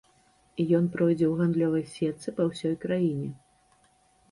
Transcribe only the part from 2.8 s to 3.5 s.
краіне.